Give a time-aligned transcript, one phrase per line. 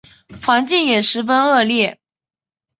[0.43, 1.99] 环境也十分的恶劣